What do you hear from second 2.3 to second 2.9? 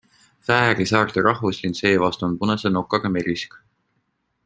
on punase